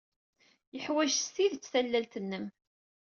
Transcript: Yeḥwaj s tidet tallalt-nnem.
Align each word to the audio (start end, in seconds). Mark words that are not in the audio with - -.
Yeḥwaj 0.75 1.11
s 1.17 1.25
tidet 1.33 1.69
tallalt-nnem. 1.73 2.45